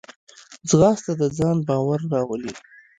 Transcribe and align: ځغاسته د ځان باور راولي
ځغاسته 0.69 1.11
د 1.19 1.23
ځان 1.37 1.57
باور 1.67 1.99
راولي 2.13 2.53